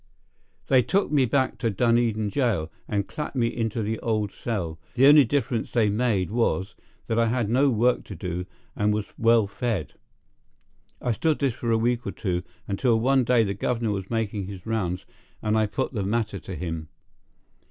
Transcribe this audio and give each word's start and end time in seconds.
They 0.65 0.81
took 0.81 1.11
me 1.11 1.25
back 1.25 1.59
to 1.59 1.69
Dunedin 1.69 2.31
Jail, 2.31 2.71
and 2.87 3.07
clapped 3.07 3.35
me 3.35 3.55
into 3.55 3.83
the 3.83 3.99
old 3.99 4.31
cell. 4.31 4.79
The 4.95 5.05
only 5.05 5.23
difference 5.23 5.69
they 5.69 5.89
made 5.91 6.31
was, 6.31 6.73
that 7.05 7.19
I 7.19 7.27
had 7.27 7.51
no 7.51 7.69
work 7.69 8.03
to 8.05 8.15
do 8.15 8.47
and 8.75 8.91
was 8.95 9.13
well 9.19 9.45
fed. 9.45 9.93
I 11.03 11.11
stood 11.11 11.37
this 11.37 11.53
for 11.53 11.69
a 11.69 11.77
week 11.77 12.07
or 12.07 12.11
two, 12.11 12.41
until 12.67 12.99
one 12.99 13.23
day 13.23 13.43
the 13.43 13.53
governor 13.53 13.91
was 13.91 14.09
making 14.09 14.47
his 14.47 14.65
rounds, 14.65 15.05
and 15.39 15.55
I 15.55 15.67
put 15.67 15.93
the 15.93 16.01
matter 16.01 16.39
to 16.39 16.55
him. 16.55 16.87